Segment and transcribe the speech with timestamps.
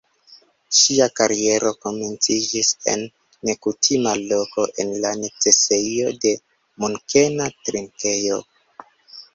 [0.77, 3.05] Ŝia kariero komenciĝis en
[3.51, 6.35] nekutima loko: en la necesejo de
[6.85, 8.43] Munkena drinkejo.